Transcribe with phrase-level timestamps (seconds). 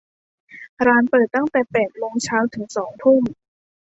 [0.85, 3.23] ร้านเปิดตั้งแต่แปดโมงเช้าถึงสองทุ่ม